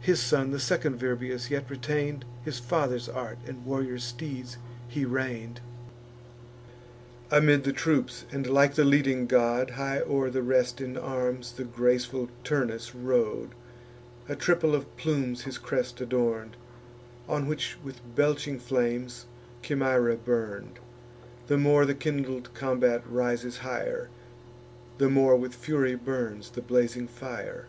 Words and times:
His 0.00 0.18
son, 0.20 0.50
the 0.50 0.58
second 0.58 0.96
Virbius, 0.98 1.50
yet 1.52 1.70
retain'd 1.70 2.24
His 2.44 2.58
father's 2.58 3.08
art, 3.08 3.38
and 3.46 3.64
warrior 3.64 4.00
steeds 4.00 4.58
he 4.88 5.04
rein'd. 5.04 5.60
Amid 7.30 7.62
the 7.62 7.72
troops, 7.72 8.24
and 8.32 8.44
like 8.48 8.74
the 8.74 8.82
leading 8.82 9.28
god, 9.28 9.70
High 9.70 10.00
o'er 10.00 10.30
the 10.30 10.42
rest 10.42 10.80
in 10.80 10.98
arms 10.98 11.52
the 11.52 11.62
graceful 11.62 12.28
Turnus 12.42 12.92
rode: 12.92 13.50
A 14.28 14.34
triple 14.34 14.74
of 14.74 14.96
plumes 14.96 15.42
his 15.42 15.58
crest 15.58 16.00
adorn'd, 16.00 16.56
On 17.28 17.46
which 17.46 17.78
with 17.84 18.00
belching 18.16 18.58
flames 18.58 19.26
Chimaera 19.62 20.16
burn'd: 20.16 20.80
The 21.46 21.56
more 21.56 21.86
the 21.86 21.94
kindled 21.94 22.52
combat 22.52 23.04
rises 23.08 23.58
high'r, 23.58 24.08
The 24.98 25.08
more 25.08 25.36
with 25.36 25.54
fury 25.54 25.94
burns 25.94 26.50
the 26.50 26.62
blazing 26.62 27.06
fire. 27.06 27.68